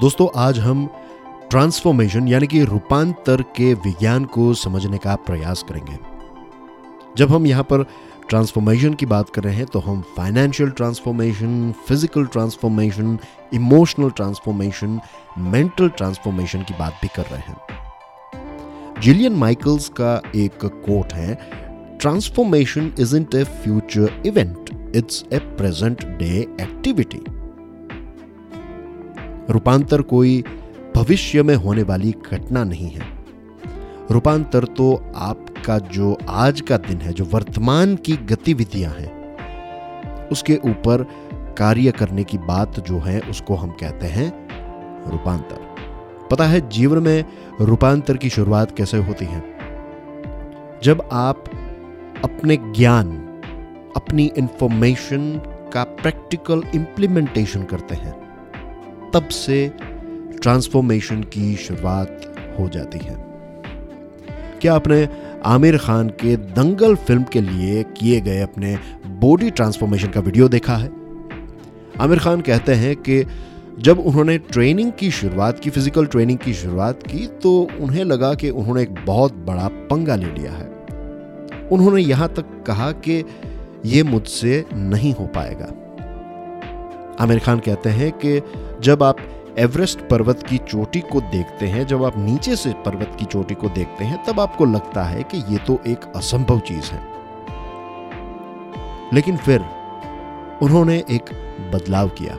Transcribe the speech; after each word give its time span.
दोस्तों, 0.00 0.26
आज 0.36 0.58
हम 0.58 0.86
ट्रांसफॉर्मेशन 1.50 2.28
यानी 2.28 2.46
कि 2.46 2.62
रूपांतर 2.64 3.42
के 3.56 3.72
विज्ञान 3.74 4.24
को 4.24 4.52
समझने 4.54 4.98
का 4.98 5.14
प्रयास 5.16 5.62
करेंगे। 5.68 5.98
जब 7.16 7.30
हम 7.30 7.46
यहाँ 7.46 7.62
पर 7.62 7.82
ट्रांसफॉर्मेशन 8.28 8.94
की 8.94 9.06
बात 9.06 9.30
कर 9.30 9.42
रहे 9.42 9.54
हैं 9.54 9.66
तो 9.66 9.78
हम 9.80 10.00
financial 10.16 10.70
transformation 10.70 11.72
physical 11.88 12.26
transformation 12.26 13.18
emotional 13.54 14.10
transformation 14.10 14.98
mental 15.38 15.88
transformation 15.88 16.62
की 16.62 16.74
बात 16.78 16.98
भी 17.02 17.08
कर 17.16 17.26
रहे 17.30 17.40
हैं। 17.40 19.00
जिलियन 19.00 19.32
माइकल्स 19.34 19.88
का 20.00 20.20
एक 20.36 20.64
कोट 20.64 21.12
है 21.12 21.34
transformation 22.00 22.92
isn't 23.16 23.34
a 23.34 23.44
future 23.44 24.22
event 24.26 24.70
it's 24.96 25.24
a 25.32 25.38
present 25.38 26.04
day 26.18 26.36
activity 26.60 27.24
रूपांतर 29.50 30.02
कोई 30.02 30.44
भविष्य 30.96 31.42
में 31.42 31.54
होने 31.54 31.82
वाली 31.82 32.14
घटना 32.32 32.64
नहीं 32.64 32.90
है। 32.90 33.02
रूपांतर 34.10 34.64
तो 34.64 35.12
आपका 35.16 35.78
जो 35.78 36.18
आज 36.28 36.60
का 36.60 36.76
दिन 36.76 36.98
है, 36.98 37.12
जो 37.12 37.24
वर्तमान 37.24 37.96
की 37.96 38.16
गतिविधियाँ 38.16 38.92
हैं, 38.92 39.24
उसके 40.28 40.56
ऊपर 40.56 41.06
कार्य 41.58 41.90
करने 41.90 42.24
की 42.24 42.38
बात 42.38 42.80
जो 42.80 42.98
है, 42.98 43.20
उसको 43.20 43.54
हम 43.54 43.70
कहते 43.70 44.06
हैं 44.06 44.48
रूपांतर। 45.10 45.74
पता 46.30 46.44
है, 46.44 46.68
जीवन 46.68 47.02
में 47.02 47.24
रूपांतर 47.60 48.16
की 48.16 48.30
शुरुआत 48.30 48.76
कैसे 48.76 48.96
होती 48.96 49.24
है? 49.24 49.44
जब 50.82 51.08
आप 51.12 51.44
अपने 52.24 52.56
ज्ञान, 52.56 53.08
अपनी 53.96 54.32
इंफॉर्मेशन 54.38 55.42
का 55.72 55.84
प्रैक्टिकल 55.84 56.62
इंप्लीमेंटेशन 56.74 57.62
करते 57.62 57.94
हैं 57.94 58.23
तब 59.14 59.28
से 59.28 59.68
ट्रांसफॉर्मेशन 60.42 61.22
की 61.22 61.54
शुरुआत 61.56 62.34
हो 62.58 62.68
जाती 62.68 62.98
है। 62.98 63.16
क्या 64.60 64.74
आपने 64.74 65.08
आमिर 65.44 65.78
खान 65.78 66.08
के 66.08 66.36
दंगल 66.36 66.94
फ़िल्म 66.96 67.22
के 67.22 67.40
लिए 67.40 67.82
किए 67.82 68.20
गए 68.20 68.40
अपने 68.40 68.76
बॉडी 69.06 69.50
ट्रांसफॉर्मेशन 69.50 70.08
का 70.08 70.20
वीडियो 70.20 70.48
देखा 70.48 70.76
है? 70.76 70.90
आमिर 72.00 72.18
खान 72.18 72.40
कहते 72.40 72.74
हैं 72.74 72.96
कि 72.96 73.24
जब 73.78 73.98
उन्होंने 73.98 74.38
ट्रेनिंग 74.38 74.92
की 74.92 75.10
शुरुआत 75.10 75.60
की, 75.60 75.70
फ़िज़िकल 75.70 76.06
ट्रेनिंग 76.06 76.38
की 76.38 76.54
शुरुआत 76.54 77.02
की 77.02 77.26
तो 77.26 77.68
उन्हें 77.80 78.04
लगा 78.04 78.34
कि 78.34 78.50
उन्होंने 78.50 78.82
एक 78.82 78.94
बहुत 79.06 79.34
बड़ा 79.34 79.68
पंगा 79.68 80.16
ले 80.16 80.26
लिया 80.26 80.52
है। 80.52 80.66
उन्होंने 81.68 82.02
यहाँ 82.02 82.28
तक 82.28 82.64
कहा 82.66 82.90
कि 82.92 83.24
यह 83.86 84.04
मुझसे 84.04 84.64
नहीं 84.74 85.14
हो 85.14 85.26
पाएगा। 85.26 85.72
आमिर 87.20 87.38
खान 87.38 87.58
कहते 87.58 87.90
हैं 87.90 88.12
कि 88.12 88.42
जब 88.80 89.02
आप 89.02 89.16
एवरेस्ट 89.58 90.00
पर्वत 90.00 90.42
की 90.42 90.58
चोटी 90.58 91.00
को 91.00 91.20
देखते 91.20 91.66
हैं, 91.66 91.86
जब 91.86 92.04
आप 92.04 92.18
नीचे 92.18 92.56
से 92.56 92.72
पर्वत 92.72 93.16
की 93.18 93.24
चोटी 93.24 93.54
को 93.54 93.68
देखते 93.68 94.04
हैं, 94.04 94.24
तब 94.24 94.40
आपको 94.40 94.64
लगता 94.64 95.04
है 95.04 95.22
कि 95.22 95.38
यह 95.38 95.56
तो 95.56 95.78
एक 95.86 96.00
असंभव 96.16 96.60
चीज़ 96.60 96.84
है। 96.84 97.00
लेकिन 99.14 99.36
फिर 99.36 99.60
उन्होंने 100.62 101.04
एक 101.10 101.22
बदलाव 101.74 102.08
किया। 102.08 102.34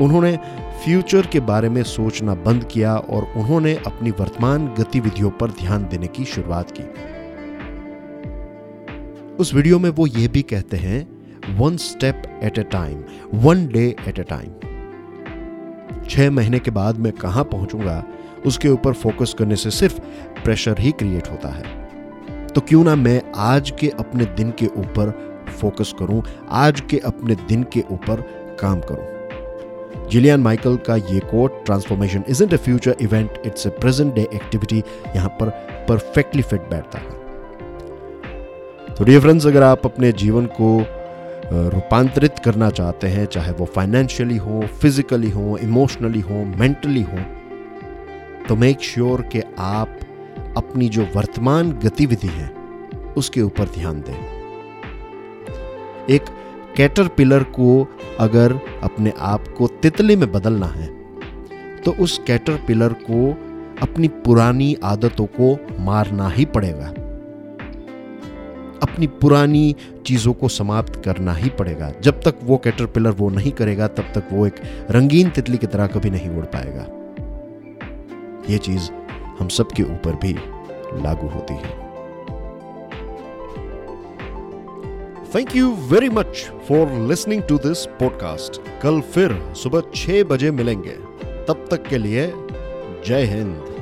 उन्होंने 0.00 0.36
फ्यूचर 0.84 1.26
के 1.26 1.40
बारे 1.40 1.68
में 1.68 1.82
सोचना 1.82 2.34
बंद 2.34 2.64
किया 2.64 2.96
और 2.96 3.32
उन्होंने 3.36 3.74
अपनी 3.86 4.10
वर्तमान 4.10 4.74
गतिविधियों 4.78 5.30
पर 5.30 5.50
ध्यान 5.50 5.88
देने 5.88 6.06
की 6.06 6.24
शुरुआत 6.24 6.70
की। 6.70 7.16
उस 9.36 9.54
वीडियो 9.54 9.78
में 9.78 9.90
वो 9.90 10.06
ये 10.06 10.28
भी 10.28 10.42
कहते 10.42 10.76
हैं 10.76 11.15
one 11.50 11.76
step 11.76 12.22
at 12.44 12.58
a 12.58 12.62
time 12.62 13.02
one 13.34 13.66
day 13.68 13.84
at 14.08 14.18
a 14.18 14.22
time 14.22 14.52
छह 16.08 16.30
महीने 16.30 16.58
के 16.58 16.70
बाद 16.70 16.98
मैं 16.98 17.12
कहाँ 17.12 17.44
पहुंचूँगा, 17.44 18.02
उसके 18.46 18.68
ऊपर 18.68 18.92
फोकस 18.92 19.34
करने 19.38 19.56
से 19.56 19.70
सिर्फ़ 19.70 20.00
प्रेशर 20.44 20.78
ही 20.78 20.92
क्रिएट 20.92 21.30
होता 21.30 21.48
है। 21.48 21.64
तो 22.46 22.60
क्यों 22.60 22.84
ना 22.84 22.94
मैं 22.96 23.20
आज 23.36 23.70
के 23.70 23.88
अपने 23.98 24.24
दिन 24.24 24.50
के 24.50 24.66
ऊपर 24.66 25.10
फोकस 25.60 25.92
करूँ, 25.98 26.22
आज 26.48 26.80
के 26.80 26.98
अपने 26.98 27.34
दिन 27.48 27.62
के 27.72 27.84
ऊपर 27.90 28.20
काम 28.60 28.80
करूँ। 28.80 30.08
जिलियन 30.10 30.40
माइकल 30.40 30.76
का 30.86 30.96
ये 30.96 31.18
quote 31.20 31.64
transformation 31.66 32.24
isn't 32.42 32.52
a 32.52 32.56
future 32.56 32.96
event 33.00 33.42
it's 33.46 33.66
a 33.66 33.70
present 33.70 34.14
day 34.14 34.28
activity 34.34 34.82
यहाँ 35.16 35.28
पर 35.40 35.50
परफेक्टली 35.88 36.42
फिट 36.42 36.68
बैठता 36.70 36.98
है। 36.98 37.24
तो 38.94 39.04
डियर 39.04 39.20
फ्रेंड्स 39.20 39.46
अगर 39.46 39.62
आप 39.62 39.86
अपने 39.86 40.12
जीवन 40.14 40.46
को 40.60 40.78
रूपांतरित 41.52 42.38
करना 42.38 42.70
चाहते 42.70 43.06
हैं, 43.06 43.26
चाहे 43.26 43.52
वो 43.52 43.64
फाइनेंशियली 43.66 44.36
हो 44.36 44.62
फिजिकली 44.80 45.30
हो 45.30 45.56
इमोशनली 45.56 46.20
हो 46.20 46.44
मेंटली 46.44 47.02
हो 47.02 47.18
तो 48.48 48.56
मेक 48.56 48.80
श्योर 48.80 49.18
sure 49.20 49.32
कि 49.32 49.42
आप 49.58 49.98
अपनी 50.56 50.88
जो 50.88 51.06
वर्तमान 51.16 51.72
गतिविधि 51.72 52.26
है, 52.26 52.50
उसके 53.16 53.42
ऊपर 53.42 53.64
ध्यान 53.64 54.00
दें। 54.00 54.18
एक 56.10 56.22
कैटर 56.76 57.08
पिलर 57.08 57.42
को 57.42 57.88
अगर 58.20 58.58
अपने 58.82 59.12
आप 59.18 59.48
को 59.48 59.66
तितली 59.66 60.16
में 60.16 60.32
बदलना 60.32 60.66
है 60.66 60.86
तो 61.76 61.92
उस 61.92 62.20
कैटर 62.26 62.52
पिलर 62.66 62.92
को 63.10 63.30
अपनी 63.82 64.08
पुरानी 64.08 64.76
आदतों 64.84 65.26
को 65.40 65.56
मारना 65.80 66.28
ही 66.28 66.44
पड़ेगा। 66.44 66.92
अपनी 68.82 69.06
पुरानी 69.06 69.76
चीज़ों 70.06 70.32
को 70.32 70.48
समाप्त 70.48 71.02
करना 71.04 71.32
ही 71.32 71.50
पड़ेगा। 71.50 71.92
जब 72.00 72.20
तक 72.20 72.34
वो 72.42 72.56
कैटरपिलर 72.56 73.10
वो 73.10 73.30
नहीं 73.30 73.52
करेगा, 73.52 73.88
तब 73.88 74.04
तक 74.14 74.28
वो 74.32 74.46
एक 74.46 74.54
रंगीन 74.90 75.30
तितली 75.30 75.56
की 75.56 75.66
तरह 75.66 75.86
कभी 75.86 76.10
नहीं 76.10 76.30
उड़ 76.30 76.44
पाएगा। 76.44 76.86
ये 78.52 78.58
चीज़ 78.58 78.90
हम 79.38 79.48
सबके 79.48 79.82
ऊपर 79.82 80.14
भी 80.14 80.32
लागू 81.02 81.28
होती 81.28 81.54
है। 81.54 81.86
Thank 85.34 85.56
you 85.56 85.70
very 85.70 86.08
much 86.08 86.50
for 86.68 86.90
listening 86.90 87.42
to 87.42 87.58
this 87.58 87.86
podcast 87.86 88.80
कल 88.82 89.00
फिर 89.00 89.52
सुबह 89.56 89.82
छह 89.94 90.22
बजे 90.24 90.50
मिलेंगे। 90.50 90.98
तब 91.48 91.64
तक 91.70 91.82
के 91.82 91.98
लिए 91.98 92.32
जय 93.06 93.24
हिंद। 93.24 93.75